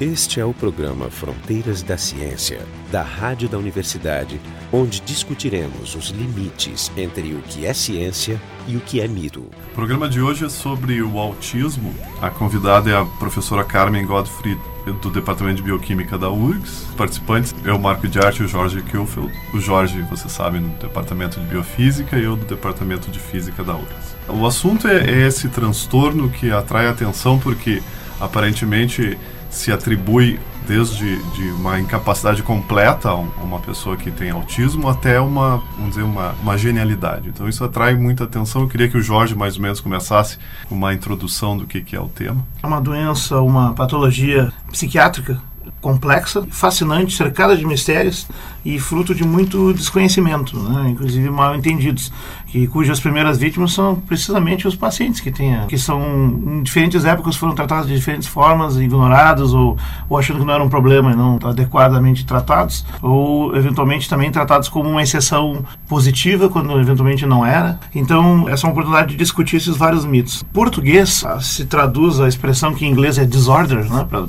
[0.00, 4.40] Este é o programa Fronteiras da Ciência, da Rádio da Universidade,
[4.72, 9.40] onde discutiremos os limites entre o que é ciência e o que é mito.
[9.40, 11.92] O programa de hoje é sobre o autismo.
[12.22, 14.56] A convidada é a professora Carmen Godfrey,
[15.02, 16.86] do Departamento de Bioquímica da URGS.
[16.96, 19.32] Participantes é o Marco de Arte e o Jorge Kilfeld.
[19.52, 23.74] O Jorge, você sabe, no Departamento de Biofísica e eu do Departamento de Física da
[23.74, 24.14] URGS.
[24.28, 27.82] O assunto é, é esse transtorno que atrai atenção porque
[28.20, 29.18] aparentemente
[29.50, 35.62] se atribui desde de uma incapacidade completa a uma pessoa que tem autismo até uma,
[35.76, 37.30] vamos dizer, uma, uma genialidade.
[37.30, 38.62] Então isso atrai muita atenção.
[38.62, 40.38] Eu queria que o Jorge mais ou menos começasse
[40.68, 42.44] com uma introdução do que, que é o tema.
[42.62, 45.40] É uma doença, uma patologia psiquiátrica
[45.80, 48.26] complexa, fascinante, cercada de mistérios
[48.64, 50.90] e fruto de muito desconhecimento, né?
[50.90, 52.12] inclusive mal entendidos,
[52.46, 56.02] que cujas primeiras vítimas são precisamente os pacientes que têm, que são
[56.46, 59.76] em diferentes épocas foram tratados de diferentes formas, ignorados ou,
[60.08, 64.68] ou achando que não era um problema e não adequadamente tratados, ou eventualmente também tratados
[64.68, 67.78] como uma exceção positiva quando eventualmente não era.
[67.94, 70.42] Então essa é uma oportunidade de discutir esses vários mitos.
[70.52, 74.04] Português se traduz a expressão que em inglês é disorder, né?
[74.08, 74.26] Pra,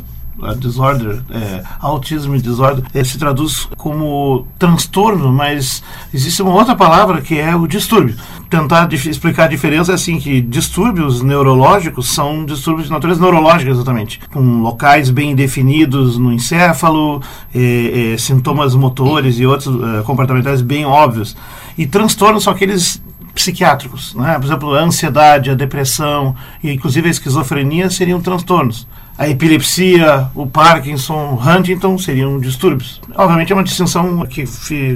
[0.57, 7.37] disorder, é, autismo disorder, é, se traduz como transtorno, mas existe uma outra palavra que
[7.37, 8.15] é o distúrbio.
[8.49, 14.19] Tentar explicar a diferença é assim que distúrbios neurológicos são distúrbios de natureza neurológica exatamente,
[14.31, 17.21] com locais bem definidos no encéfalo,
[17.53, 21.35] é, é sintomas motores e outros é, comportamentais bem óbvios.
[21.77, 23.01] E transtornos são aqueles
[23.33, 24.33] psiquiátricos, né?
[24.37, 28.87] por exemplo, a ansiedade, a depressão e inclusive a esquizofrenia seriam transtornos
[29.19, 33.01] a epilepsia, o Parkinson, Huntington seriam distúrbios.
[33.13, 34.45] Obviamente é uma distinção que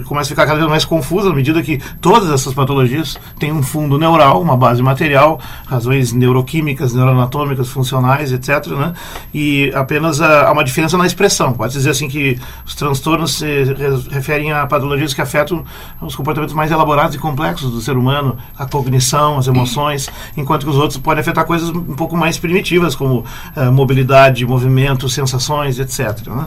[0.05, 3.61] começa a ficar cada vez mais confusa à medida que todas essas patologias têm um
[3.61, 8.65] fundo neural, uma base material, razões neuroquímicas, neuroanatômicas, funcionais, etc.
[8.67, 8.93] Né?
[9.33, 11.51] E apenas há uma diferença na expressão.
[11.51, 13.75] Pode dizer assim que os transtornos se
[14.09, 15.65] referem a patologias que afetam
[16.01, 20.69] os comportamentos mais elaborados e complexos do ser humano, a cognição, as emoções, enquanto que
[20.69, 23.25] os outros podem afetar coisas um pouco mais primitivas, como
[23.57, 26.27] uh, mobilidade mobilidade, movimento, sensações, etc.
[26.27, 26.45] Né?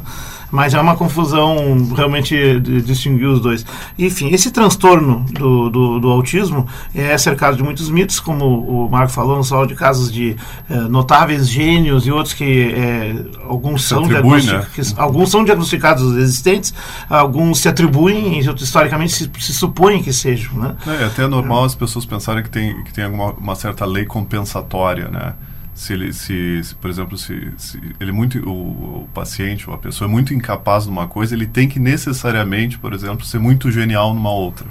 [0.51, 3.67] Mas é uma confusão realmente distinguir os dois.
[3.99, 9.13] Enfim, esse transtorno do, do, do autismo é cercado de muitos mitos, como o Marco
[9.13, 10.37] falou, não só de casos de
[10.71, 14.65] eh, notáveis gênios e outros que eh, alguns, são atribui, né?
[14.97, 16.73] alguns são diagnosticados existentes,
[17.11, 20.55] alguns se atribuem e historicamente se, se supõem que sejam.
[20.55, 20.77] Né?
[20.87, 21.67] É, é até normal é.
[21.67, 25.35] as pessoas pensarem que tem, que tem alguma, uma certa lei compensatória, né?
[25.77, 29.77] Se ele se, se por exemplo se, se, ele é muito o, o, paciente ou
[29.77, 33.71] a pessoa é muito incapaz numa coisa ele tem que necessariamente por exemplo ser muito
[33.71, 34.67] genial numa outra.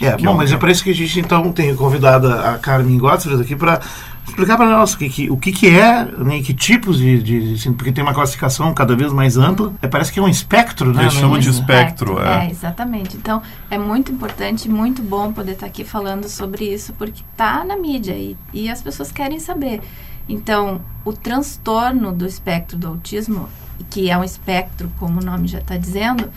[0.00, 2.98] É bom é mas é para isso que a gente então tem convidado a Carmen
[2.98, 3.80] Gottfried aqui para
[4.28, 7.54] explicar para nós o que, que, o que, que é né, que tipos de, de
[7.54, 9.72] assim, porque tem uma classificação cada vez mais ampla.
[9.82, 12.46] É, parece que é um espectro né eles chamam de espectro é.
[12.46, 13.16] é exatamente.
[13.16, 17.76] Então é muito importante muito bom poder estar aqui falando sobre isso porque está na
[17.76, 19.80] mídia e, e as pessoas querem saber
[20.28, 23.48] então, o transtorno do espectro do autismo,
[23.90, 26.30] que é um espectro, como o nome já está dizendo,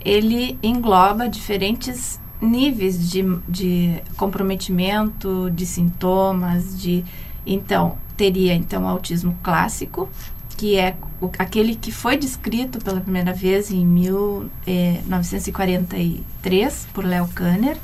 [0.00, 7.04] ele engloba diferentes níveis de, de comprometimento, de sintomas, de
[7.46, 10.08] então teria então autismo clássico,
[10.56, 17.28] que é o, aquele que foi descrito pela primeira vez em 1943 eh, por Leo
[17.28, 17.76] Kanner.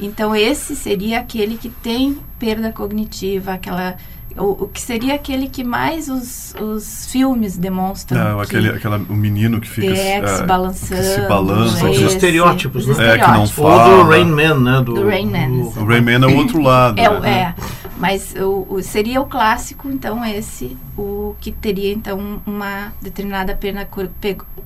[0.00, 3.96] Então esse seria aquele que tem perda cognitiva, aquela
[4.38, 8.22] o, o, que seria aquele que mais os, os filmes demonstram.
[8.22, 11.00] Não, aquele, aquela, o menino que fica é, que se balançando.
[11.02, 11.90] Que se balança.
[11.90, 13.14] Os estereótipos, os né?
[13.14, 13.96] É, que não fala.
[13.96, 14.82] Ou do Rain Man, né?
[14.82, 15.48] Do, do Rain Man.
[15.48, 16.98] O, o Rain Man é o outro lado.
[16.98, 17.54] É, né?
[17.56, 23.56] é mas o, o, seria o clássico, então, esse, o que teria, então, uma determinada
[23.56, 23.88] perda,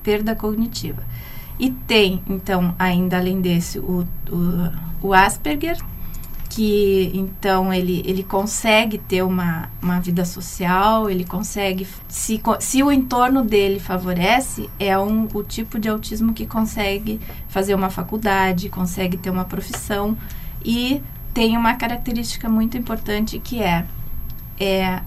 [0.03, 1.01] perda cognitiva.
[1.59, 5.77] E tem, então, ainda além desse, o, o, o Asperger,
[6.55, 11.87] que então ele, ele consegue ter uma, uma vida social, ele consegue.
[12.07, 17.73] Se, se o entorno dele favorece, é um, o tipo de autismo que consegue fazer
[17.73, 20.15] uma faculdade, consegue ter uma profissão
[20.63, 21.01] e
[21.33, 23.85] tem uma característica muito importante que é,
[24.59, 25.01] é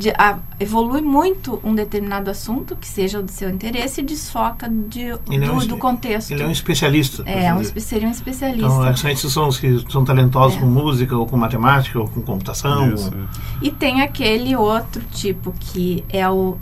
[0.00, 5.12] de, a, evolui muito um determinado assunto que seja do seu interesse e desfoca de,
[5.12, 6.30] do, é um, do, contexto.
[6.30, 7.22] Ele é um especialista.
[7.26, 8.66] É, um, seria um especialista.
[8.66, 10.60] Então, esses são os que são talentosos é.
[10.60, 12.94] com música, ou com matemática, ou com computação.
[12.94, 13.28] Isso, ou...
[13.60, 16.56] E tem aquele outro tipo que é o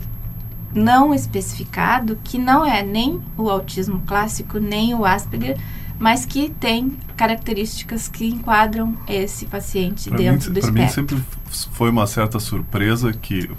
[0.75, 5.56] não especificado, que não é nem o autismo clássico, nem o Asperger,
[5.98, 11.16] mas que tem características que enquadram esse paciente Pra dentro mim, do pra mim espectro.
[11.18, 11.38] sempre
[11.72, 13.50] foi uma certa surpresa que,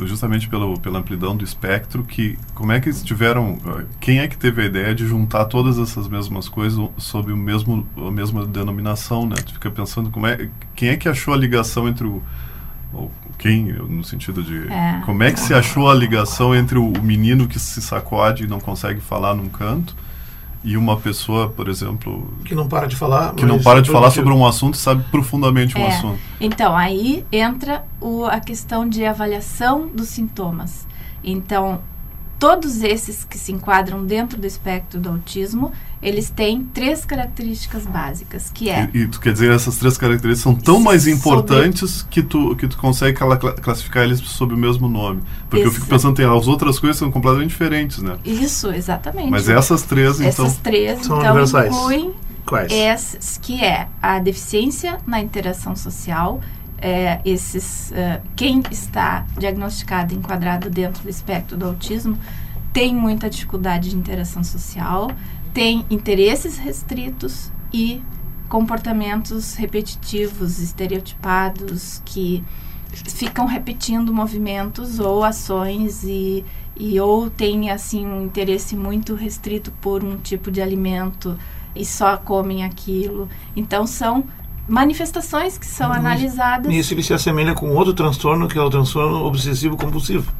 [0.00, 3.58] justamente pelo, pela amplidão do espectro, que como é que eles tiveram,
[4.00, 7.86] quem é que teve a ideia de juntar todas essas mesmas coisas sob o mesmo,
[7.96, 9.36] a mesma denominação, né?
[9.36, 12.22] Tu fica pensando como é, quem é que achou a ligação entre o,
[12.92, 15.02] ou quem, no sentido de, É.
[15.04, 18.58] como é que se achou a ligação entre o menino que se sacode e não
[18.58, 19.94] consegue falar num canto
[20.68, 23.34] e uma pessoa, por exemplo, Que não para de falar.
[23.34, 24.26] que não para é de falar produtivo.
[24.26, 25.86] sobre um assunto e sabe profundamente um É.
[25.88, 26.18] assunto.
[26.40, 30.84] Então, aí entra o, a questão de avaliação dos sintomas.
[31.22, 31.80] Então,
[32.38, 35.72] todos esses que se enquadram dentro do espectro do autismo,
[36.02, 40.42] eles têm três características básicas, que é E, e tu quer dizer essas três características
[40.42, 44.52] são tão mais Sobre- importantes que tu que tu consegue cla- cla- classificar eles sob
[44.54, 45.22] o mesmo nome.
[45.48, 48.16] Porque eu fico pensando tem as outras coisas são completamente diferentes, né?
[48.24, 49.30] isso, exatamente.
[49.30, 51.74] Mas essas três então Essas três, São então, universais.
[51.74, 52.12] incluem
[52.44, 52.70] Quais?
[52.70, 56.40] essas, que é a deficiência na interação social,
[56.78, 62.18] é, esses, é, quem está diagnosticado, enquadrado dentro do espectro do autismo,
[62.72, 65.10] tem muita dificuldade de interação social,
[65.54, 68.02] tem interesses restritos e
[68.48, 72.44] comportamentos repetitivos, estereotipados, que
[72.92, 76.44] ficam repetindo movimentos ou ações e,
[76.76, 81.36] e ou tem assim um interesse muito restrito por um tipo de alimento
[81.74, 83.28] e só comem aquilo.
[83.54, 84.24] Então são
[84.68, 85.94] manifestações que são Uhum.
[85.96, 86.66] analisadas.
[86.70, 90.30] Nisso ele se assemelha com outro transtorno, que é o transtorno obsessivo compulsivo.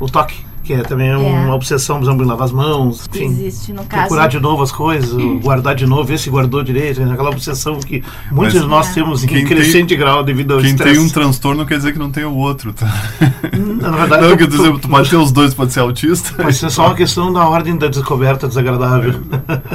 [0.00, 3.24] O toque, que é também uma obsessão, por exemplo, em lavar as mãos, enfim.
[3.26, 4.02] existe no caso.
[4.02, 5.12] Procurar de novo as coisas,
[5.42, 7.12] guardar de novo, ver se guardou direito, né?
[7.12, 8.94] aquela obsessão que muitos Mas de nós É.
[8.94, 10.94] temos em crescente grau devido ao Quem estresse.
[10.96, 12.86] tem um transtorno quer dizer que não tem o outro, tá?
[13.80, 16.34] Na verdade, Não, tu- quer dizer, tu- tu pode ter os dois, pode ser autista.
[16.42, 19.22] Pode ser só uma questão da ordem da descoberta desagradável.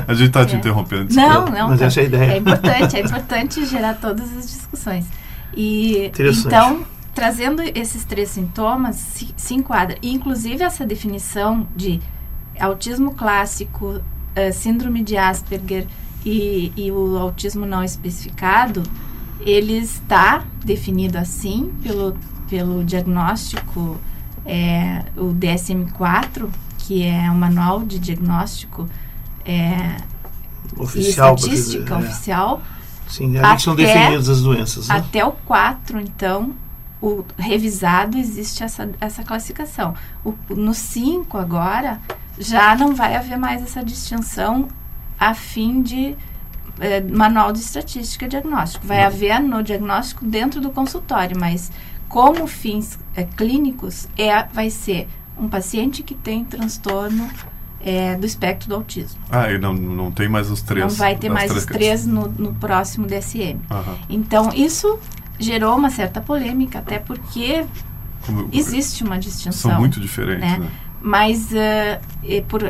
[0.07, 0.57] A gente tá te É.
[0.59, 1.13] interrompendo.
[1.13, 1.51] Não, desculpa.
[1.51, 1.67] não.
[1.69, 1.85] Mas tá.
[1.85, 2.31] essa é a ideia.
[2.33, 5.05] É importante, é importante gerar todas as discussões.
[5.55, 6.11] E
[6.45, 6.81] então,
[7.13, 9.97] trazendo esses três sintomas, se, se enquadra.
[10.01, 11.99] E, inclusive, essa definição de
[12.59, 13.99] autismo clássico,
[14.35, 15.85] eh, síndrome de Asperger
[16.25, 18.83] e, e o autismo não especificado,
[19.41, 22.15] ele está definido assim pelo,
[22.53, 23.97] pelo diagnóstico,
[24.45, 26.47] eh, o DSM-4,
[26.77, 28.87] que é o manual de diagnóstico
[29.43, 29.97] eh,
[30.77, 31.97] Oficial, e estatística dizer, é.
[31.97, 32.61] oficial.
[33.07, 34.87] Sim, ali que são Até- definidas as doenças.
[34.87, 34.97] Né?
[34.97, 36.53] Até o 4, então,
[37.01, 39.95] o revisado existe essa, essa classificação.
[40.23, 41.99] O, no 5 agora,
[42.37, 44.67] já não vai haver mais essa distinção
[45.19, 46.15] a fim de
[46.79, 48.85] eh, manual de estatística e diagnóstico.
[48.85, 51.71] Vai haver no diagnóstico dentro do consultório, mas
[52.09, 55.07] como fins eh, clínicos, é, vai ser
[55.37, 57.27] um paciente que tem transtorno
[57.81, 59.19] eh, do espectro do autismo.
[59.31, 60.85] Ah, e não, não tem mais os três.
[60.85, 63.59] não vai ter mais os três- três no, no próximo DSM.
[64.09, 64.99] Então, isso
[65.39, 67.65] gerou uma certa polêmica, até porque
[68.25, 69.71] Como- existe uma distinção.
[69.71, 70.57] São muito diferentes, né?
[70.59, 70.67] né?
[71.05, 71.49] Mas
[72.23, 72.61] e por,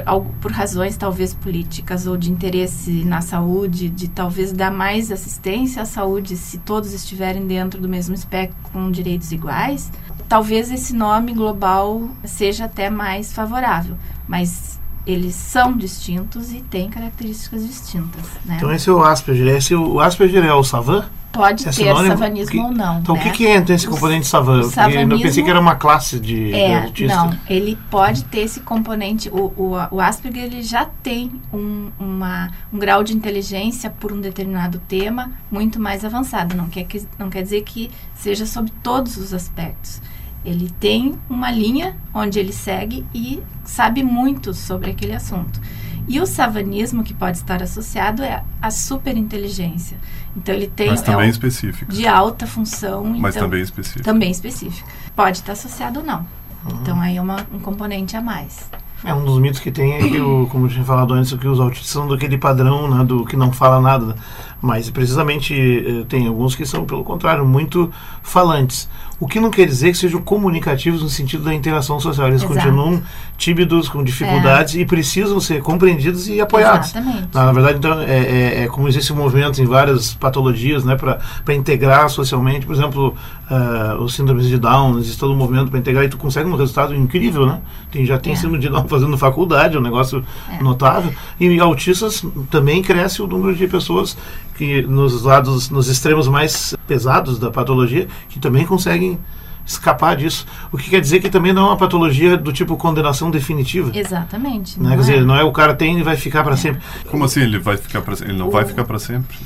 [0.41, 5.85] por razões talvez políticas ou de interesse na saúde, de talvez dar mais assistência à
[5.85, 9.91] saúde se todos estiverem dentro do mesmo espectro com direitos iguais,
[10.27, 13.95] talvez esse nome global seja até mais favorável.
[14.27, 18.23] Mas eles são distintos e têm características distintas.
[18.45, 18.55] Né?
[18.57, 19.55] Então esse é o Asperger.
[19.55, 21.05] Esse, o Asperger é o Savan?
[21.33, 22.07] Pode é ter sinônimo?
[22.09, 22.99] savanismo Que- ou não.
[22.99, 23.23] Então o né?
[23.23, 24.59] que, que entra nesse O componente Savan?
[24.59, 27.15] o Porque Eu pensei savanismo- que era uma classe de, de É, autista.
[27.17, 29.29] não, ele pode ter esse componente.
[29.29, 34.21] O, o, o Asperger ele já tem um, uma, um grau de inteligência por um
[34.21, 36.55] determinado tema muito mais avançado.
[36.55, 40.01] Não quer, que, não quer dizer que seja sobre todos os aspectos.
[40.45, 45.59] Ele tem uma linha onde ele segue e sabe muito sobre aquele assunto.
[46.05, 49.97] E o savanismo que pode estar associado é a superinteligência.
[50.35, 51.91] Então ele tem Mas é também o- específico.
[51.91, 53.03] de alta função.
[53.05, 54.03] Mas então, também específico.
[54.03, 54.87] também específico.
[55.15, 56.25] Pode estar associado ou não.
[56.81, 58.69] Então aí é uma, um componente a mais.
[59.03, 61.47] É um dos mitos que tem é que, o, como eu tinha falado antes, que
[61.47, 64.15] os autistas são daquele padrão né, do que não fala nada.
[64.63, 67.91] Mas precisamente eh, tem alguns que são, pelo contrário, muito
[68.23, 68.89] falantes.
[69.19, 72.27] O que não quer dizer que sejam comunicativos no sentido da interação social.
[72.29, 72.53] Eles Exato.
[72.55, 73.01] continuam
[73.37, 76.91] tímidos, com dificuldades e precisam ser compreendidos e apoiados.
[76.91, 77.27] Exatamente.
[77.33, 80.95] Na, na verdade, então, é, é, é como existe um movimento em várias patologias né,
[80.95, 82.65] para integrar socialmente.
[82.65, 83.15] Por exemplo,
[83.49, 86.55] ah, os síndromes de Down, existe todo um movimento para integrar e tu consegue um
[86.55, 87.45] resultado incrível.
[87.45, 87.59] Né?
[87.91, 88.35] Tem, já tem É.
[88.35, 90.63] síndrome de Down fazendo faculdade, é um negócio É.
[90.63, 91.13] notável.
[91.39, 94.17] E autistas também cresce o número de pessoas
[94.63, 99.19] que nos lados, nos extremos mais pesados da patologia, que também conseguem
[99.65, 100.45] escapar disso.
[100.71, 103.91] O que quer dizer que também não é uma patologia do tipo condenação definitiva.
[103.93, 104.79] Exatamente.
[104.79, 104.91] Né?
[104.91, 106.81] Quer dizer, não é o cara tem e vai ficar para sempre.
[107.09, 109.37] Como assim ele vai ficar para Ele não O- vai ficar para sempre?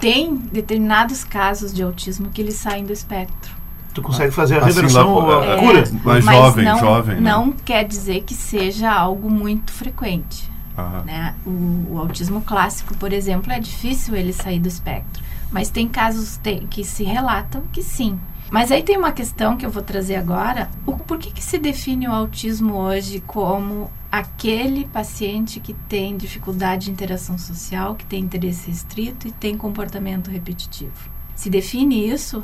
[0.00, 3.52] Tem determinados casos de autismo que eles saem do espectro.
[3.94, 5.84] Tu consegue fazer a Assim, reversão lá, ou a é, cura.
[6.04, 7.30] Mais mas jovem, não, jovem, né?
[7.30, 10.50] Não quer dizer que seja algo muito frequente.
[10.76, 11.02] Aham.
[11.04, 11.34] né?
[11.46, 15.22] O, o autismo clássico, por exemplo, é difícil ele sair do espectro.
[15.50, 18.18] Mas tem casos te- que se relatam que sim.
[18.50, 20.70] Mas aí tem uma questão que eu vou trazer agora.
[20.86, 26.86] O, por que, que se define o autismo hoje como aquele paciente que tem dificuldade
[26.86, 30.92] de interação social, que tem interesse restrito e tem comportamento repetitivo?
[31.34, 32.42] Se define isso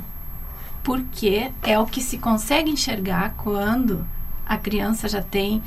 [0.83, 4.05] porque é o que se consegue enxergar quando
[4.45, 5.63] a criança já tem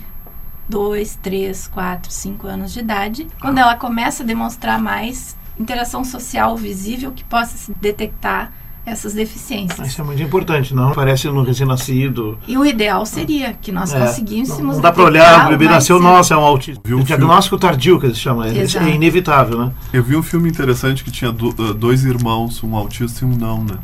[0.67, 6.57] dois, três, quatro, cinco anos de idade, quando ela começa a demonstrar mais interação social
[6.57, 8.51] visível que possa se detectar
[8.85, 9.87] essas deficiências.
[9.87, 12.37] Isso é muito importante, não parece no recém-nascido.
[12.47, 15.49] E o ideal seria que nós É, conseguíssemos não, não dá para detectar olhar, o
[15.49, 16.83] bebê nasceu, nossa, é um autismo.
[16.87, 18.85] Um o diagnóstico tardio, que eles chamam, é, Exato.
[18.85, 19.71] é inevitável, né?
[19.91, 23.63] Eu vi um filme interessante que tinha uh, dois irmãos, um autista e um não,
[23.63, 23.77] né?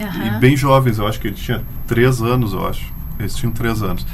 [0.00, 0.36] Aham.
[0.36, 2.96] E bem jovens, eu acho que ele tinha três anos, eu acho.
[3.18, 4.06] Eles tinham três anos.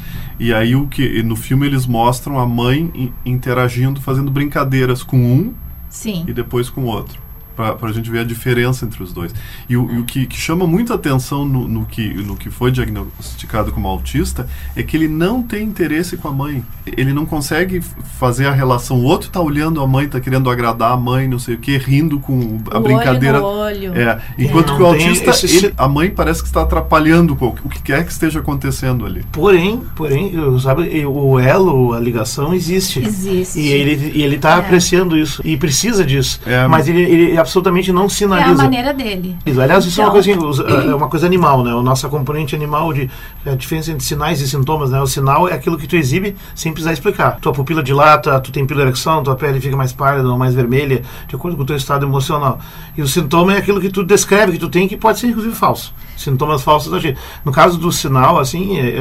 [0.42, 5.54] E aí o que no filme eles mostram a mãe interagindo, fazendo brincadeiras com um
[5.88, 6.24] Sim.
[6.26, 7.21] e depois com o outro.
[7.62, 9.32] Pra, pra gente ver a diferença entre os dois.
[9.68, 12.72] E o, e o que, que chama muita atenção no, no que, no que foi
[12.72, 16.64] diagnosticado como autista é que ele não tem interesse com a mãe.
[16.84, 17.80] Ele não consegue
[18.18, 18.98] fazer a relação.
[18.98, 21.76] O outro tá olhando a mãe, tá querendo agradar a mãe, não sei o que,
[21.78, 23.40] rindo com a o brincadeira.
[23.40, 23.94] olho no olho.
[24.00, 27.46] É, enquanto não que o autista, esse ele- a mãe parece que está atrapalhando com
[27.46, 29.24] o que quer que esteja acontecendo ali.
[29.30, 32.98] Porém, porém, sabe, o elo, a ligação existe.
[32.98, 33.60] Existe.
[33.60, 34.58] E ele e ele está É.
[34.58, 36.40] apreciando isso e precisa disso.
[36.44, 38.62] É, mas ele, ele absolutamente não é a sinaliza.
[38.62, 39.36] maneira dele.
[39.44, 39.60] Isso.
[39.60, 41.74] Aliás, isso é uma Então- coisa, assim, é uma coisa animal, né?
[41.74, 43.10] O nosso componente animal de
[43.44, 45.00] a diferença entre sinais e sintomas, né?
[45.00, 47.38] O sinal é aquilo que tu exibe sem precisar explicar.
[47.40, 51.36] Tua pupila dilata, tu tem piloerecção, tua pele fica mais pálida ou mais vermelha, de
[51.36, 52.58] acordo com o teu estado emocional.
[52.96, 55.54] E o sintoma é aquilo que tu descreve, que tu tem, que pode ser inclusive
[55.54, 55.92] falso.
[56.16, 57.18] Sintomas falsos da gente.
[57.44, 59.00] No caso do sinal, assim, é, é,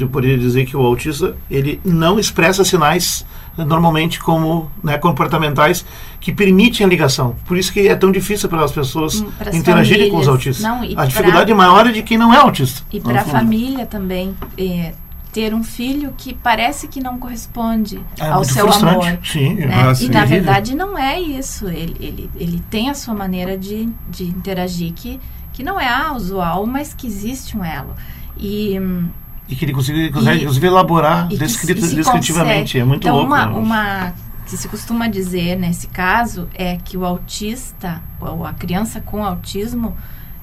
[0.00, 3.26] eu poderia dizer que o autista ele não expressa sinais
[3.56, 5.84] normalmente como né, comportamentais
[6.20, 7.36] que permitem a ligação.
[7.46, 10.46] Por isso que é tão difícil para as pessoas Hum, pras interagirem com os famílias.
[10.64, 10.64] autistas.
[10.64, 12.82] Não, a dificuldade pra- maior é de quem não é autista.
[12.92, 14.92] E para a família também, é,
[15.32, 19.18] ter um filho que parece que não corresponde É ao seu amor.
[19.24, 19.68] Sim, né?
[19.72, 21.68] Ah, e na verdade não é isso.
[21.68, 25.20] Ele, ele, ele tem a sua maneira de, de interagir que,
[25.52, 27.94] que não é a usual, mas que existe um elo.
[28.36, 29.08] E, hum,
[29.50, 32.04] E que ele consegue, consegue inclusive, elaborar descritivamente.
[32.04, 32.78] consegue.
[32.78, 33.28] É muito então, louco.
[33.32, 33.52] uma, né?
[33.58, 34.14] uma
[34.46, 39.96] que se costuma dizer nesse caso é que o autista, ou a criança com autismo,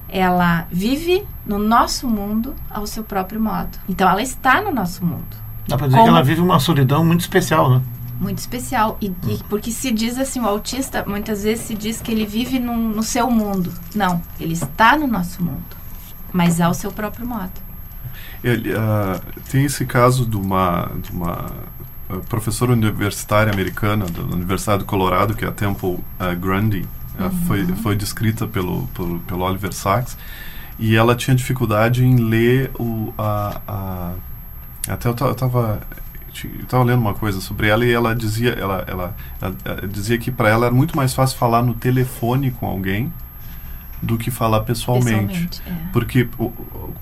[0.09, 3.77] ela vive no nosso mundo ao seu próprio modo.
[3.89, 5.25] Então, ela está no nosso mundo.
[5.67, 7.81] Dá pra dizer como- que ela vive uma solidão muito especial, né?
[8.19, 8.97] muito especial.
[8.99, 12.57] E, e porque se diz assim, o autista, muitas vezes se diz que ele vive
[12.59, 13.71] num- no seu mundo.
[13.93, 15.63] Não, ele está no nosso mundo,
[16.33, 17.66] mas ao seu próprio modo.
[18.43, 21.51] Ele, ah, tem esse caso de uma, de uma
[22.09, 26.85] ah, professora universitária americana da Universidade do Colorado, que é a Temple ah, Grundy,
[27.17, 30.17] Ela foi, foi descrita pelo, pelo, pelo Oliver Sacks,
[30.79, 34.13] e ela tinha dificuldade em ler o, a, a
[34.87, 35.81] até eu estava
[36.43, 40.17] eu estava lendo uma coisa sobre ela e ela dizia ela, ela, ela, ela dizia
[40.19, 43.11] que para ela era muito mais fácil falar no telefone com alguém
[44.01, 45.47] do que falar pessoalmente.
[45.47, 45.91] Pessoalmente, é.
[45.91, 46.27] Porque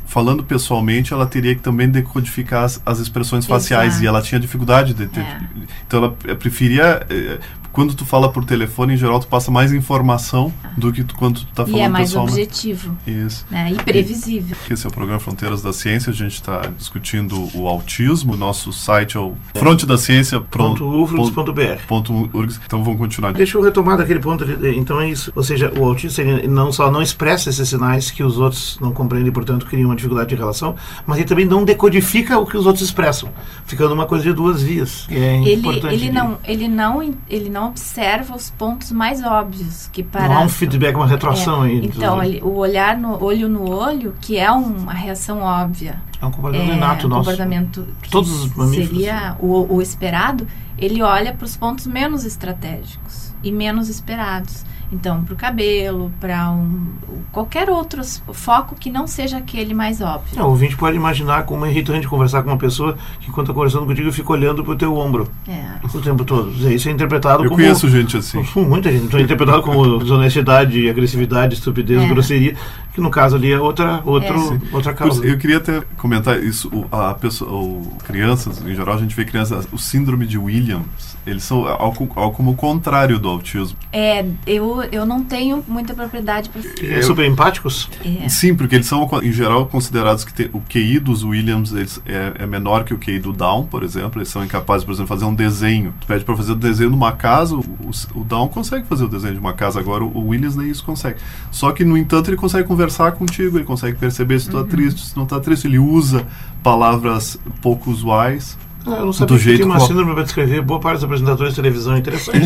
[0.06, 4.04] falando pessoalmente, ela teria que também decodificar as, as expressões faciais Exato.
[4.04, 5.22] e ela tinha dificuldade de ter.
[5.22, 5.42] É.
[5.86, 7.40] Então ela eh, preferia eh,
[7.75, 11.41] quando tu fala por telefone, em geral tu passa mais informação do que tu, quando
[11.41, 12.39] tu tá falando E é mais pessoalmente.
[12.41, 13.46] objetivo Isso.
[13.51, 13.72] né?
[13.72, 14.55] e previsível.
[14.70, 16.10] Esse é o programa Fronteiras da Ciência.
[16.10, 18.36] A gente está discutindo o autismo.
[18.38, 20.82] Nosso site é o frontedaciencia.urgs.
[20.82, 22.55] .uflux.br.
[22.65, 23.34] Então vamos continuar.
[23.34, 24.46] Deixa eu retomar daquele ponto.
[24.75, 25.32] Então é isso.
[25.36, 29.32] Ou seja, o autista não só não expressa esses sinais que os outros não compreendem,
[29.32, 32.84] portanto cria uma dificuldade de relação, mas ele também não decodifica o que os outros
[32.86, 33.29] expressam,
[33.65, 35.08] ficando uma coisa de duas vias.
[35.10, 35.94] é Ele, importante.
[35.94, 40.41] ele, não, ele, não, ele não observa os pontos mais óbvios que para Não há
[40.41, 41.86] um feedback, uma retroação É, aí.
[41.86, 46.31] Então, ele- o olhar no olho no olho, que é uma reação óbvia, é um
[46.31, 47.22] comportamento é, inato um nosso.
[47.24, 48.89] comportamento que Todos os mamíferos.
[48.89, 54.65] seria o, o esperado, ele olha para os pontos menos estratégicos e menos esperados.
[54.96, 56.94] Então, para o cabelo, para um,
[57.32, 58.02] qualquer outro
[58.34, 60.40] foco que não seja aquele mais óbvio.
[60.40, 63.54] É, o ouvinte pode imaginar como é irritante conversar com uma pessoa que, enquanto está
[63.54, 65.64] conversando contigo, fica olhando para o teu ombro É.
[65.94, 66.52] o tempo todo.
[66.74, 67.62] Isso é interpretado Eu como.
[67.62, 68.44] conheço gente assim.
[68.56, 69.06] Muita gente.
[69.06, 72.08] Então é interpretado como desonestidade, agressividade, estupidez, É.
[72.08, 72.56] grosseria,
[72.94, 74.75] que no caso ali é outra, outro, É.
[74.75, 75.25] outra causa.
[75.25, 76.72] Eu queria até comentar isso.
[76.92, 79.68] A pessoa, o, crianças, em geral, a gente vê crianças.
[79.72, 80.86] O síndrome de Williams,
[81.28, 83.78] eles são algo, algo como o contrário do autismo.
[83.92, 86.62] É, eu, eu não tenho muita propriedade para.
[86.86, 87.89] É super empáticos?
[88.24, 88.27] É.
[88.30, 92.34] Sim, porque eles são, em geral, considerados que tem- o QI dos Williams eles, é,
[92.39, 94.20] é menor que o QI do Down, por exemplo.
[94.20, 95.94] Eles são incapazes, por exemplo, de fazer um desenho.
[96.01, 99.06] Tu pede para fazer o desenho de uma casa, o, o- o Down consegue fazer
[99.06, 101.18] o desenho de uma casa, agora o, o Williams nem isso consegue.
[101.51, 105.01] Só que, no entanto, ele consegue conversar contigo, ele consegue perceber se tu tá triste,
[105.08, 105.68] se não tá triste.
[105.68, 106.25] Ele usa
[106.63, 108.58] palavras pouco usuais.
[108.88, 111.04] Ah, eu não sabia que jeito tinha uma qual- síndrome para descrever boa parte dos
[111.06, 111.98] apresentadores de televisão.
[111.98, 112.39] Interessante.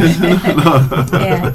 [1.12, 1.54] É,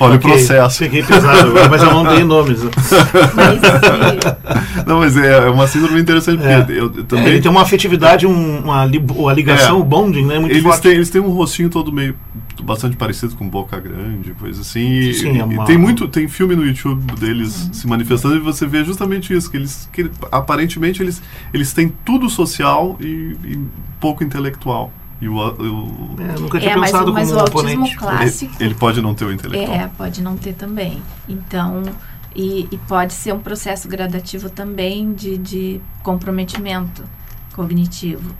[0.00, 0.78] Olha o Ok, processo.
[0.78, 2.60] Fiquei pesado agora, mas eu não dei nomes.
[2.62, 2.76] mas
[4.86, 6.78] Não, mas é, é uma síndrome interessante, porque É.
[6.78, 7.26] eu, eu É, também...
[7.28, 9.80] ele tem uma afetividade, um, uma, li- uma ligação, É.
[9.80, 10.38] o bonding, né?
[10.38, 10.82] Muito Eles forte.
[10.82, 12.14] têm, eles têm um rostinho todo meio
[12.62, 14.80] bastante parecido com boca grande, coisa assim.
[14.88, 18.40] E, Sim, é e uma- tem muito, tem filme no YouTube deles se manifestando e
[18.40, 21.22] você vê justamente isso, que eles que aparentemente eles
[21.52, 23.60] eles têm tudo social e, e
[24.00, 24.92] pouco intelectual.
[25.20, 27.60] E o, o- É, nunca tinha É, mas, pensado o- mas como o um autismo
[27.70, 27.90] oponente.
[27.90, 28.54] ele, clássico.
[28.60, 29.76] ele pode não ter o intelectual.
[29.76, 31.02] É, pode não ter também.
[31.28, 31.82] Então,
[32.36, 37.02] e, e pode ser um processo gradativo também de, de comprometimento
[37.52, 38.30] cognitivo.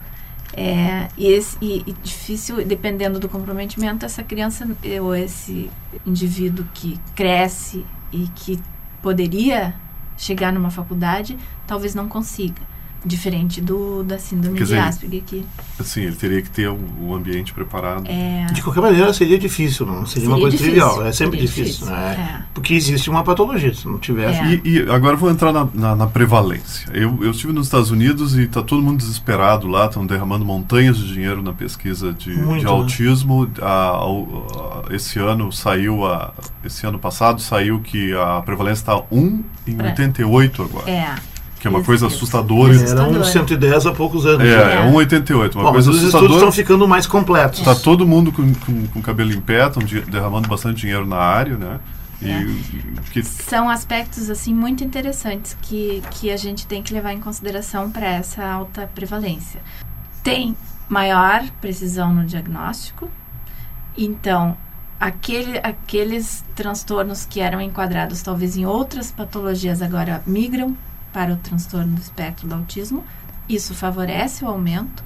[0.54, 4.66] É, e, esse, e, e difícil, dependendo do comprometimento, essa criança
[5.02, 5.70] ou esse
[6.06, 8.60] indivíduo que cresce e que
[9.02, 9.74] poderia
[10.16, 12.67] chegar numa faculdade, talvez não consiga.
[13.04, 15.44] Diferente do da síndrome Quer de dizer, Asperger, que
[15.78, 18.04] Assim, ele teria que ter o, o ambiente preparado.
[18.08, 21.06] é, De qualquer maneira, seria difícil, não seria, uma Seria coisa difícil, trivial.
[21.06, 21.86] É sempre seria difícil.
[21.86, 22.42] difícil, né?
[22.42, 22.44] é.
[22.52, 23.72] Porque existe uma patologia.
[23.72, 24.40] Se não tivesse.
[24.40, 24.60] É.
[24.64, 26.90] E, e agora eu vou entrar na, na- na prevalência.
[26.92, 30.98] Eu, eu estive nos Estados Unidos e está todo mundo desesperado lá, estão derramando montanhas
[30.98, 32.70] de dinheiro na pesquisa de, Muito, de né?
[32.70, 33.48] autismo.
[33.62, 36.32] A- ao- a- esse ano saiu, a,
[36.64, 39.84] esse ano passado saiu que a prevalência está 1 em É.
[39.90, 41.14] 88 agora, é,
[41.58, 42.72] que é uma Isso, coisa assustadora.
[42.74, 42.84] Isso.
[42.84, 43.24] Era um assustador.
[43.48, 44.46] 110 há poucos anos.
[44.46, 44.86] É, né?
[44.88, 46.34] é 1,88, uma Bom, mas coisa os estudos assustadora.
[46.34, 47.58] estão ficando mais completos.
[47.60, 51.16] Está todo mundo com, com, com cabelo em pé, estão de- derramando bastante dinheiro na
[51.16, 51.80] área, né?
[52.20, 52.46] E É.
[53.12, 57.90] que são aspectos assim muito interessantes que, que a gente tem que levar em consideração
[57.90, 59.60] para essa alta prevalência.
[60.24, 60.56] Tem
[60.88, 63.08] maior precisão no diagnóstico,
[63.96, 64.56] então
[64.98, 70.76] aquele, aqueles transtornos que eram enquadrados talvez em outras patologias agora migram
[71.12, 73.04] para o transtorno do espectro do autismo.
[73.48, 75.02] Isso favorece o aumento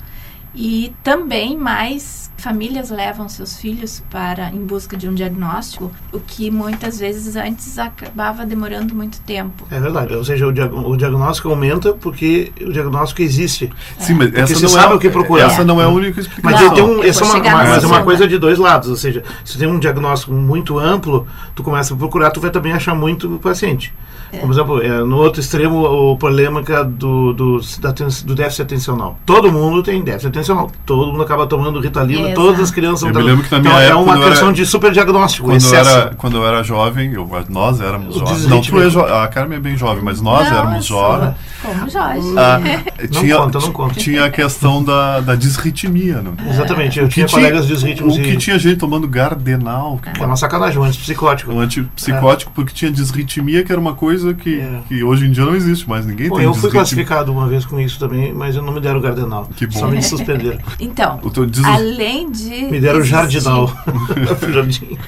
[0.55, 6.51] e também mais famílias levam seus filhos para em busca de um diagnóstico, o que
[6.51, 9.65] muitas vezes antes acabava demorando muito tempo.
[9.71, 10.13] É verdade.
[10.13, 13.73] Ou seja, o, diag- o diagnóstico aumenta porque o diagnóstico existe.
[13.99, 15.47] Sim, mas essa se não sabe é o que procurar.
[15.47, 16.67] Essa não é a única explicação.
[16.69, 18.91] Mas tem um, essa é uma, mas é uma coisa de dois lados.
[18.91, 22.73] Ou seja, se tem um diagnóstico muito amplo, tu começa a procurar, tu vai também
[22.73, 23.95] achar muito paciente.
[24.41, 29.19] Por exemplo, é, no outro extremo, o polêmica do, do, da aten- do déficit atencional.
[29.27, 30.71] Todo mundo tem déficit atencional.
[30.87, 32.35] Todo mundo acaba tomando Ritalina, Exato.
[32.41, 34.29] todas as crianças Eu me lembro que na então, minha é época, uma quando eu
[34.31, 38.47] questão era- de superdiagnóstico, Quando eu, era, quando eu era jovem, eu, nós éramos jovens.
[38.47, 41.35] Não, tu é jo a Carmen é bem jovem, mas nós Não, éramos jovens.
[41.63, 42.35] Como Jorge.
[42.37, 42.59] Ah,
[43.03, 43.95] Não tinha, conta, não conta.
[44.01, 46.21] tinha a questão da, da disritmia.
[46.21, 46.35] Não?
[46.51, 48.37] Exatamente, eu Que tinha colegas de ritmos O que e...
[48.37, 51.53] tinha gente tomando Gardenal, que É uma sacanagem, um antipsicótico.
[51.53, 54.81] um antipsicótico, porque tinha disritmia, que era uma coisa que, É.
[54.89, 56.07] que hoje em dia não existe mais.
[56.07, 58.81] Ninguém Bom, tem eu fui classificado uma vez com isso também, mas eu não me
[58.81, 59.47] deram o Gardenal.
[59.57, 59.79] Que bom.
[59.79, 60.59] Só me suspenderam.
[60.81, 61.65] Então, O teu dis...
[61.65, 62.49] além de.
[62.67, 63.73] Me deram o existir- Jardinal.
[64.53, 64.99] Jardim.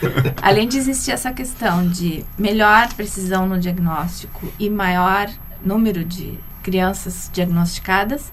[0.42, 5.28] Além de existir essa questão de melhor precisão no diagnóstico e maior
[5.64, 8.30] número de crianças diagnosticadas,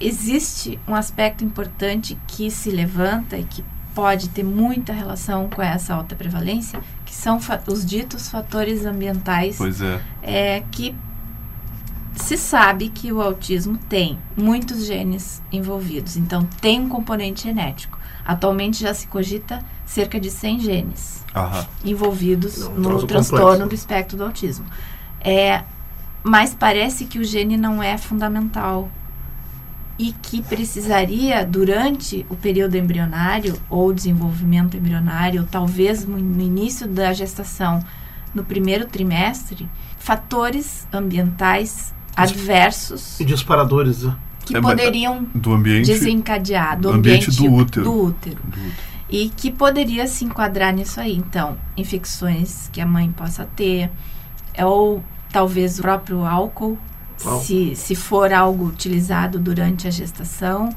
[0.00, 5.94] existe um aspecto importante que se levanta e que pode ter muita relação com essa
[5.94, 10.00] alta prevalência, que são os ditos fatores ambientais Pois é.
[10.22, 10.94] é que
[12.14, 17.98] se sabe que o autismo tem muitos genes envolvidos, então tem um componente genético.
[18.24, 21.66] Atualmente já se cogita cerca de 100 genes Aham.
[21.84, 23.68] envolvidos É um no transtorno complexo.
[23.68, 24.64] do espectro do autismo.
[25.20, 25.62] É,
[26.22, 28.88] mas parece que o gene não é fundamental
[29.98, 36.88] e que precisaria, durante o período embrionário ou desenvolvimento embrionário, ou talvez no no início
[36.88, 37.84] da gestação,
[38.34, 44.02] no primeiro trimestre, fatores ambientais adversos E disparadores.
[44.02, 44.14] né?
[44.44, 45.86] que É, poderiam Do ambiente.
[45.86, 47.84] desencadear do do ambiente ambiente, do útero.
[47.84, 48.38] do útero.
[48.44, 51.14] do- e que poderia se enquadrar nisso aí.
[51.14, 53.90] Então, infecções que a mãe possa ter,
[54.64, 56.76] ou talvez o próprio álcool,
[57.42, 60.70] se, se for algo utilizado durante a gestação.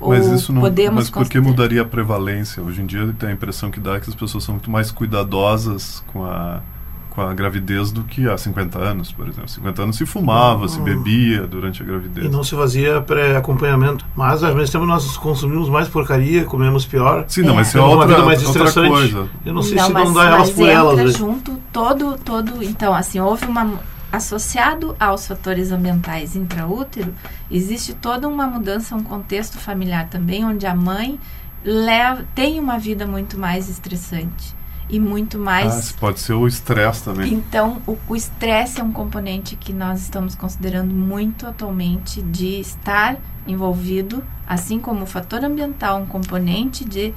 [0.00, 0.60] Mas ou isso não.
[0.60, 2.62] podemos Mas por que mudaria a prevalência?
[2.62, 6.04] Hoje em dia tem a impressão que dá que as pessoas são muito mais cuidadosas
[6.06, 6.60] com a,
[7.10, 9.48] com a gravidez do que há 50 anos, por exemplo.
[9.48, 12.26] 50 anos se fumava, se bebia durante a gravidez.
[12.26, 14.06] E não se fazia pré-acompanhamento.
[14.14, 17.24] Mas, ao mesmo tempo, nós consumimos mais porcaria, comemos pior.
[17.26, 17.56] Sim, não, É.
[17.56, 19.28] mas isso é Temos uma outra, vida mais outra coisa.
[19.44, 20.96] Eu não sei não, se mas, não dá elas por elas.
[20.96, 21.06] né?
[21.08, 22.62] junto todo, todo.
[22.62, 23.97] Então, assim, houve uma.
[24.10, 27.14] Associado aos fatores ambientais intraútero,
[27.50, 31.20] existe toda uma mudança, um contexto familiar também, onde a mãe
[31.62, 34.56] leva, tem uma vida muito mais estressante
[34.88, 35.92] e muito Ah, mais.
[35.92, 37.34] pode ser o estresse também.
[37.34, 43.16] Então, o estresse é um componente que nós estamos considerando muito atualmente de estar
[43.46, 47.12] envolvido, assim como o fator ambiental, um componente de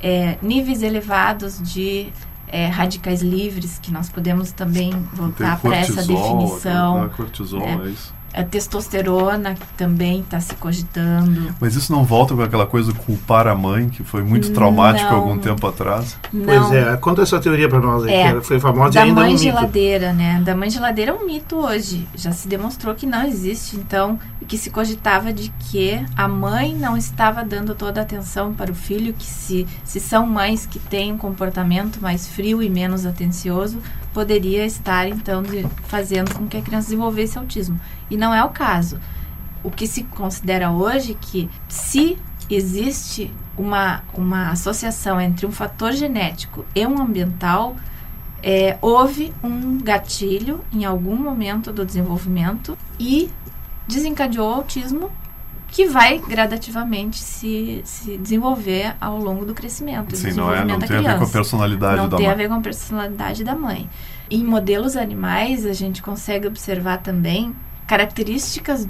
[0.00, 2.12] eh, níveis elevados de
[2.48, 7.02] eh, radicais livres, que nós podemos também voltar para essa cortisol, definição.
[7.02, 7.80] a cortisol, né?
[7.86, 8.15] é isso.
[8.36, 11.54] A testosterona que também está se cogitando.
[11.58, 15.08] Mas isso não volta com aquela coisa de culpar a mãe, que foi muito traumático
[15.10, 15.16] Não.
[15.16, 16.18] algum tempo atrás?
[16.30, 19.02] Pois Não, é, conta essa teoria para nós aí, É, que foi famosa e da
[19.04, 19.42] ainda é um mãe mito.
[19.42, 20.42] geladeira, né?
[20.44, 22.06] Da mãe geladeira é um mito hoje.
[22.14, 26.74] Já se demonstrou que não existe, então, e que se cogitava de que a mãe
[26.74, 30.78] não estava dando toda a atenção para o filho, que se, se são mães que
[30.78, 33.78] têm um comportamento mais frio e menos atencioso,
[34.16, 37.78] poderia estar, então, de- fazendo com que a criança desenvolvesse autismo.
[38.10, 38.98] E não é o caso.
[39.62, 42.16] O que se considera hoje é que se
[42.48, 47.76] existe uma, uma associação entre um fator genético e um ambiental,
[48.42, 53.28] é, houve um gatilho em algum momento do desenvolvimento e
[53.86, 55.10] desencadeou o autismo
[55.76, 60.08] que vai gradativamente se, se desenvolver ao longo do crescimento.
[60.10, 62.08] do Sim, não, é, não desenvolvimento da tem a ver com a criança personalidade não
[62.08, 62.34] da tem mãe.
[62.34, 63.90] a ver com a personalidade da mãe.
[64.30, 67.54] Em modelos animais, a gente consegue observar também
[67.86, 68.88] características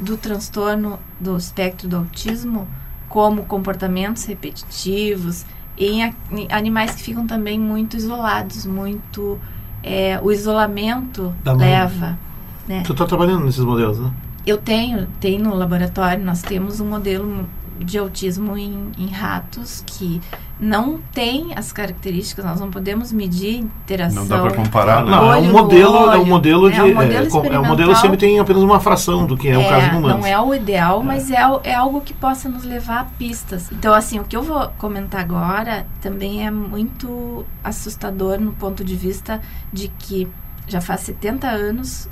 [0.00, 2.66] do transtorno do espectro do autismo,
[3.08, 5.44] como comportamentos repetitivos,
[5.78, 9.38] em, a- em animais que ficam também muito isolados, muito.
[9.82, 12.18] é, o isolamento leva.
[12.66, 12.82] Né?
[12.84, 14.10] Tu tá trabalhando nesses modelos, né?
[14.46, 20.20] Eu tenho, tem no laboratório, nós temos um modelo de autismo em, em ratos que
[20.58, 24.22] não tem as características, nós não podemos medir interação.
[24.22, 25.10] Não dá para comparar, né?
[25.10, 26.26] Não, é Olho um modelo, é um olho.
[26.26, 26.78] modelo de.
[26.80, 29.48] É um modelo é, com- é um modelo sempre tem apenas uma fração do que
[29.48, 30.18] é, o caso do humano.
[30.20, 33.70] Não é o ideal, mas é, é algo que possa nos levar a pistas.
[33.70, 38.96] Então, assim, o que eu vou comentar agora também é muito assustador no ponto de
[38.96, 40.26] vista de que
[40.66, 42.08] já faz 70 anos,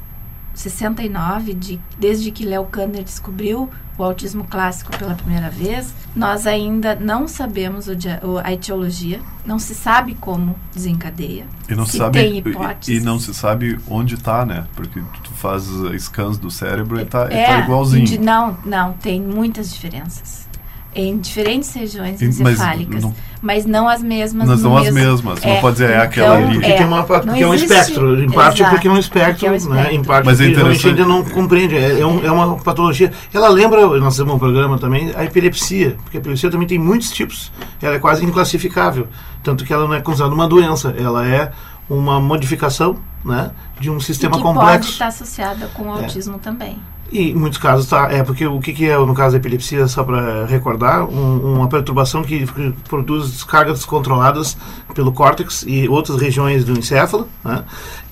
[0.55, 6.97] 69, de, desde que Léo Kanner descobriu o autismo clássico pela primeira vez, nós ainda
[6.97, 11.47] não sabemos o a etiologia, não se sabe como desencadeia.
[11.69, 13.03] E não se sabe tem e- hipóteses.
[13.03, 14.67] e não se sabe onde tá, né?
[14.75, 15.65] Porque tu faz
[16.01, 18.05] scans do cérebro e tá, e É, tá igualzinho.
[18.07, 20.49] de- não, não, tem muitas diferenças.
[20.95, 23.03] Em diferentes regiões E- mas encefálicas.
[23.03, 24.49] não- Mas não as mesmas.
[24.49, 25.43] Não no são as mesmo- mesmas.
[25.43, 26.55] Não É, pode dizer, é aquela então, ali.
[26.59, 28.23] Porque, É, tem uma, não porque é um espectro.
[28.23, 29.59] Em parte Exato, porque é um espectro, porque é um né?
[29.59, 29.95] espectro.
[29.95, 31.77] Em parte Mas é porque realmente interessante- ainda não compreende.
[31.77, 33.13] É, é um- é uma patologia.
[33.35, 35.97] Ela lembra, nós temos um programa também, a epilepsia.
[36.05, 37.53] Porque a epilepsia também tem muitos tipos.
[37.83, 39.09] Ela é quase inclassificável.
[39.43, 40.95] Tanto que ela não é considerada uma doença.
[40.97, 41.51] Ela é
[41.91, 44.91] uma modificação né, de um e sistema que pode complexo.
[44.91, 46.79] estar associada com o autismo também.
[47.15, 49.87] E em muitos casos tá, é porque o que, que é no caso da epilepsia,
[49.87, 52.45] só para recordar, um- uma perturbação que,
[52.89, 54.57] produz descargas descontroladas
[54.97, 57.63] pelo córtex e outras regiões do encéfalo, né,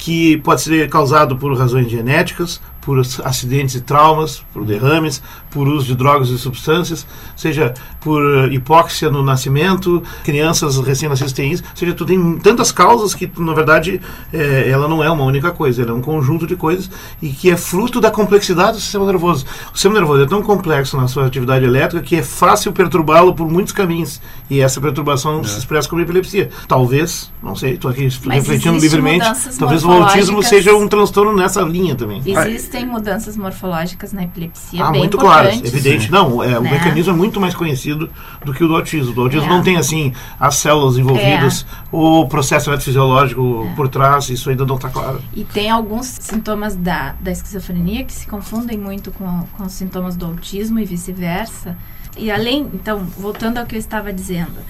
[0.02, 5.68] que pode ser causado por razões genéticas, por ac- acidentes e traumas, por derrames, por
[5.68, 11.62] uso de drogas e substâncias, seja por eh, hipóxia no nascimento, crianças recém-nascidas têm isso,
[11.76, 14.00] seja, tu tem tantas causas que, na verdade,
[14.32, 17.48] eh, ela não é uma única coisa, ela é um conjunto de coisas e que
[17.48, 19.46] é fruto da complexidade do sistema nervoso.
[19.72, 23.48] O sistema nervoso é tão complexo na sua atividade elétrica que é fácil perturbá-lo por
[23.48, 26.50] muitos caminhos e essa perturbação se expressa como epilepsia.
[26.66, 29.24] Talvez, não sei, estou aqui refletindo existem livremente,
[29.60, 32.22] talvez o autismo seja um transtorno nessa linha também.
[32.24, 36.10] Existem mudanças morfológicas na epilepsia Ah, bem muito claro, evidente.
[36.10, 36.70] Não, é, o Né?
[36.72, 38.10] mecanismo é muito mais conhecido
[38.44, 39.14] do que o do autismo.
[39.16, 39.48] O autismo É.
[39.48, 44.88] não tem, assim, as células envolvidas, o processo eletrofisiológico por trás, isso ainda não está
[44.88, 45.20] claro.
[45.34, 50.16] E tem alguns sintomas da, da esquizofrenia que se confundem muito com, com os sintomas
[50.16, 51.76] do autismo e vice-versa.
[52.16, 54.60] E além, então, voltando ao que eu estava dizendo,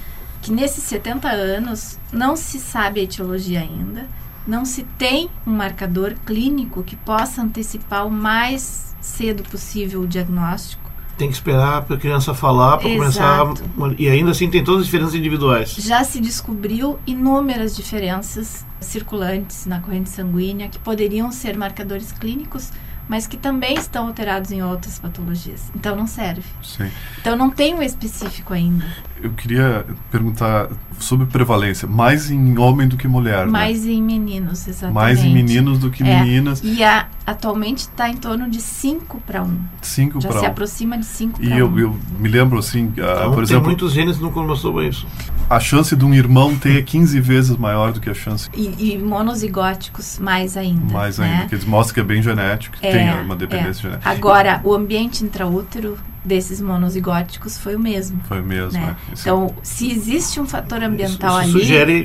[0.40, 4.06] que nesses 70 anos não se sabe a etiologia ainda,
[4.46, 10.90] não se tem um marcador clínico que possa antecipar o mais cedo possível o diagnóstico
[11.18, 13.42] Tem que esperar para a criança falar, para começar.
[13.42, 13.62] Exato.
[13.98, 15.74] E ainda assim tem todas as diferenças individuais.
[15.78, 22.70] Já se descobriu inúmeras diferenças circulantes na corrente sanguínea que poderiam ser marcadores clínicos,
[23.08, 25.70] mas que também estão alterados em outras patologias.
[25.74, 26.42] Então não serve.
[26.62, 26.88] Sim.
[27.20, 28.84] Então não tem um específico ainda.
[29.22, 33.52] Eu queria perguntar sobre prevalência, mais em homem do que mulher, né?
[33.52, 34.94] Mais em meninos, exatamente.
[34.94, 36.20] Mais em meninos do que É.
[36.20, 36.60] meninas.
[36.64, 39.58] E a, atualmente está em torno de 5 para 1.
[39.80, 40.48] 5 Já para se 1.
[40.48, 41.78] aproxima de 5 E para eu, 1.
[41.78, 45.06] eu me lembro assim, ah, Então, por tem exemplo, muitos genes no cromossomo isso.
[45.48, 48.92] a chance de um irmão ter é 15 vezes maior do que a chance E,
[48.94, 50.92] e monozigóticos mais ainda.
[50.92, 51.32] mais né?
[51.32, 53.90] ainda, que eles mostram que é bem genético, que É, tem uma dependência é.
[53.90, 54.10] genética.
[54.10, 58.20] Agora, o ambiente intraútero desses monozigóticos foi o mesmo.
[58.28, 58.96] Foi mesmo, né?
[59.10, 59.14] é.
[59.20, 62.04] Então, se existe um fator ambiental isso, isso ali, sugere,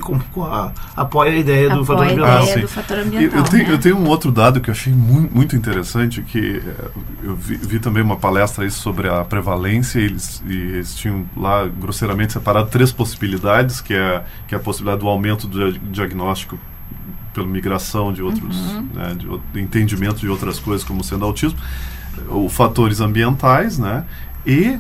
[0.96, 2.42] apoia a ideia do fator apoia a ambiental.
[2.42, 2.62] ideia sim.
[2.62, 3.38] do fator ambiental.
[3.40, 3.74] eu, tenho, né?
[3.74, 6.88] eu tenho um outro dado que eu achei mu- muito interessante, que eh,
[7.24, 11.26] eu vi, vi também uma palestra aí sobre a prevalência, e eles, e eles tinham
[11.36, 15.82] lá grosseiramente separado três possibilidades, que é, que é a possibilidade do aumento do dia-
[15.92, 16.58] diagnóstico
[17.34, 18.88] pela migração de outros, Uhum.
[18.96, 21.60] né, de, o- de entendimento de outras coisas como sendo autismo,
[22.30, 24.04] os fatores ambientais, né,
[24.46, 24.80] e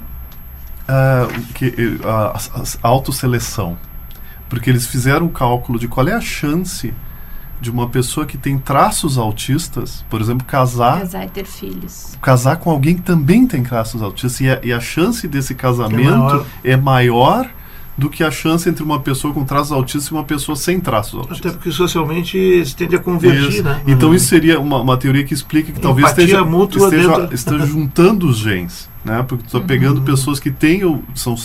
[0.90, 3.78] o que, a, a- a autoseleção.
[4.50, 6.94] Porque eles fizeram um cálculo de qual é a chance
[7.60, 12.16] de uma pessoa que tem traços autistas, por exemplo, casar, Casar e ter filhos.
[12.22, 14.40] casar com alguém que também tem traços autistas.
[14.40, 16.46] E a, e a chance desse casamento maior.
[16.64, 17.50] é maior
[17.98, 21.16] do que a chance entre uma pessoa com traços autistas e uma pessoa sem traços
[21.20, 21.54] Até autistas.
[21.54, 23.64] porque socialmente se tende a convergir, Isso.
[23.64, 23.82] né?
[23.88, 28.28] Então isso seria uma, uma teoria que explica que talvez esteja, mútua esteja, esteja juntando
[28.28, 29.24] os genes, né?
[29.28, 29.66] Porque tu está Uhum.
[29.66, 30.82] pegando pessoas que têm
[31.16, 31.36] são,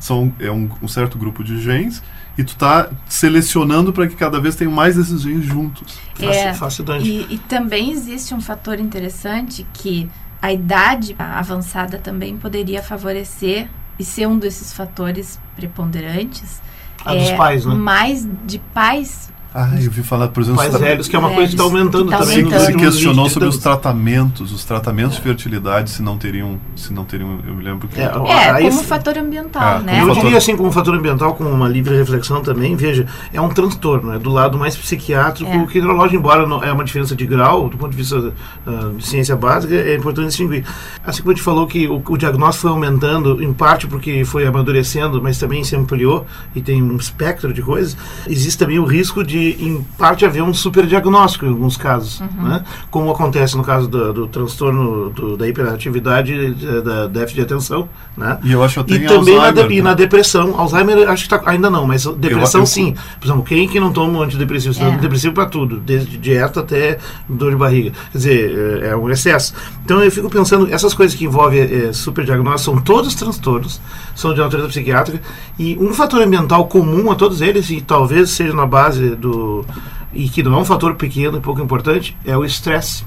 [0.00, 2.02] são é um, um certo grupo de genes
[2.36, 5.96] e tu está selecionando para que cada vez tenham mais desses genes juntos.
[6.18, 7.08] É, Fascinante.
[7.08, 10.08] E, e também existe um fator interessante que
[10.42, 13.68] a idade avançada também poderia favorecer
[14.00, 16.62] e ser um desses fatores preponderantes.
[17.04, 17.74] A dos pais, né?
[17.74, 21.30] Mais de pais Ah, eu vi falar, por exemplo, Pais tra- velhos, que é uma
[21.30, 22.36] coisa que está aumentando que tá também.
[22.44, 22.64] Aumentando.
[22.66, 26.92] se questionou 20, sobre os 30 tratamentos, os tratamentos de fertilidade, se não teriam, se
[26.92, 30.00] não teriam, eu me lembro que É, É, como fator ambiental, Ah, né?
[30.02, 33.48] Eu fator- diria assim, como fator ambiental, com uma livre reflexão também, veja, é um
[33.48, 35.66] transtorno, é do lado mais psiquiátrico É.
[35.66, 38.32] que neurológico, embora não, é uma diferença de grau, do ponto de vista
[38.66, 40.64] ah, de ciência básica, é importante distinguir.
[41.04, 44.46] Assim como a gente falou que o, o diagnóstico foi aumentando, em parte porque foi
[44.46, 47.96] amadurecendo, mas também se ampliou e tem um espectro de coisas,
[48.28, 52.64] existe também o risco de, em parte, haver um superdiagnóstico em alguns casos, né?
[52.90, 57.88] como acontece no caso do, do transtorno do- da hiperatividade, eh, da déficit de atenção,
[58.16, 58.38] né?
[58.42, 60.58] E eu acho até E também na, de- e na depressão.
[60.58, 62.94] Alzheimer, acho que tá, ainda não, mas depressão eu- sim.
[63.18, 64.74] Por exemplo, quem que não toma um antidepressivo?
[64.74, 64.84] Você É.
[64.84, 66.98] toma antidepressivo para tudo, desde dieta até
[67.28, 67.92] dor de barriga.
[68.12, 69.54] Quer dizer, é, é um excesso.
[69.90, 73.80] Então eu fico pensando, essas coisas que envolvem é, superdiagnóstico são todos transtornos,
[74.14, 75.20] são de natureza psiquiátrica,
[75.58, 79.66] e um fator ambiental comum a todos eles, e talvez seja na base do.
[80.14, 83.04] e que não é um fator pequeno e pouco importante, é o estresse.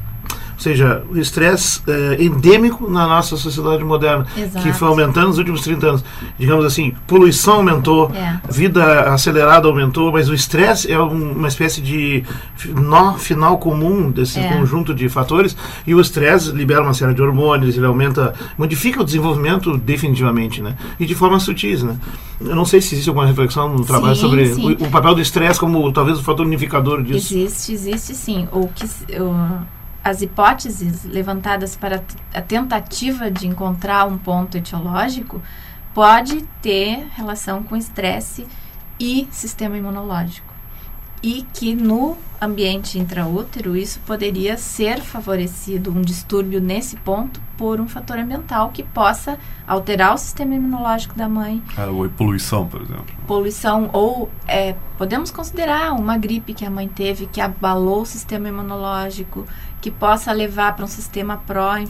[0.64, 4.66] Ou seja, o estresse é, endêmico na nossa sociedade moderna, Exato.
[4.66, 6.06] que foi aumentando nos últimos 30 anos.
[6.40, 8.40] Digamos assim, poluição aumentou, É.
[8.50, 12.24] vida acelerada aumentou, mas o estresse é um- uma espécie de
[12.80, 14.54] nó final comum desse É.
[14.54, 15.54] conjunto de fatores.
[15.86, 20.78] E o estresse libera uma série de hormônios, ele aumenta, modifica o desenvolvimento definitivamente, né?
[20.98, 21.98] E de forma sutis, né?
[22.40, 24.78] Eu não sei se existe alguma reflexão no trabalho Sim, sobre sim.
[24.80, 27.34] O, o papel do estresse como talvez o fator unificador disso.
[27.36, 28.48] Existe, existe sim.
[28.52, 28.86] O que,
[30.04, 35.42] as hipóteses levantadas para a tentativa de encontrar um ponto etiológico
[35.94, 38.46] pode ter relação com estresse
[39.00, 40.52] e sistema imunológico.
[41.22, 47.88] E que no ambiente intraútero isso poderia ser favorecido, um distúrbio nesse ponto, por um
[47.88, 53.06] fator ambiental que possa alterar o sistema imunológico da mãe Ah, ou poluição, por exemplo.
[53.26, 58.50] poluição ou é, podemos considerar uma gripe que a mãe teve que abalou o sistema
[58.50, 59.46] imunológico,
[59.84, 61.84] que possa levar para um sistema Mas, de novo,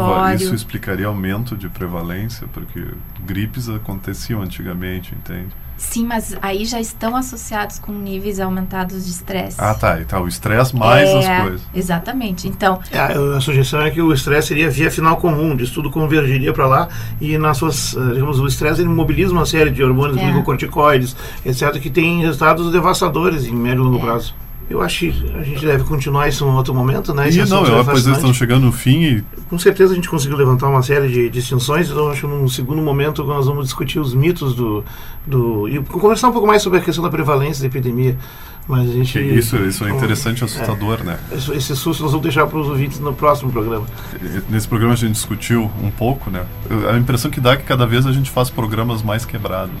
[0.00, 0.36] pró-inflamatório.
[0.36, 2.82] isso explicaria aumento de prevalência, porque
[3.22, 5.48] gripes aconteciam antigamente, entende?
[5.76, 9.56] Sim, mas aí já estão associados com níveis aumentados de estresse.
[9.60, 10.00] Ah, tá.
[10.00, 11.60] E tá, o estresse mais É, as coisas.
[11.74, 12.48] Exatamente.
[12.48, 15.90] Então, É, a, a sugestão é que o estresse seria via final comum, disso tudo
[15.90, 16.88] convergiria para lá
[17.20, 20.24] e nas suas, eh, digamos, o estresse ele mobiliza uma série de hormônios, É.
[20.24, 24.00] glicocorticoides, etc, que tem resultados devastadores em médio e longo É.
[24.00, 24.34] prazo.
[24.68, 27.28] Eu acho que a gente deve continuar isso em outro momento, né?
[27.28, 29.94] Esse E não, eu, é pois eles estão chegando no fim e Com certeza a
[29.94, 33.66] gente conseguiu levantar uma série de distinções, então acho que num segundo momento nós vamos
[33.66, 34.82] discutir os mitos do,
[35.26, 38.16] do e conversar um pouco mais sobre a questão da prevalência da epidemia
[38.66, 39.18] Mas a gente.
[39.18, 41.18] Isso, isso é interessante e assustador, é, né?
[41.32, 43.86] Esse susto nós vamos deixar para os ouvintes no próximo programa.
[44.48, 46.46] Nesse programa a gente discutiu um pouco, né?
[46.90, 49.74] A impressão que dá é que cada vez a gente faz programas mais quebrados.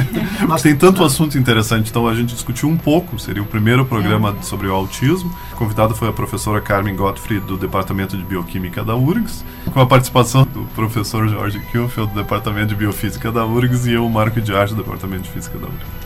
[0.46, 3.18] Mas tem tanto assunto interessante, então a gente discutiu um pouco.
[3.18, 4.42] Seria o primeiro programa é.
[4.42, 5.34] sobre o autismo.
[5.52, 9.86] A convidada foi a professora Carmen Gottfried, do Departamento de Bioquímica da URGS, com a
[9.86, 14.54] participação do professor Jorge Kielfeld, do Departamento de Biofísica da URGS, e eu, Marco de
[14.54, 16.05] Arte, do Departamento de Física da URGS.